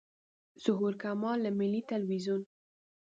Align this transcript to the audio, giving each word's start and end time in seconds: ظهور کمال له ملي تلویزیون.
ظهور 0.63 0.93
کمال 1.03 1.37
له 1.45 1.51
ملي 1.59 1.81
تلویزیون. 1.91 2.41